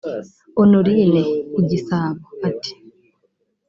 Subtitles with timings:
[0.59, 1.23] Honorine
[1.59, 2.71] (Igisabo) ati